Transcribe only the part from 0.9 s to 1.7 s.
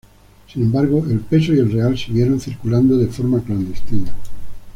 el peso y